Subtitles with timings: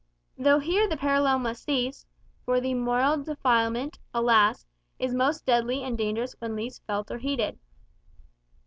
[0.35, 2.07] Though here the parallel must cease;
[2.43, 4.65] for the moral defilement, alas!
[4.97, 7.59] is most deadly and dangerous when least felt or heeded.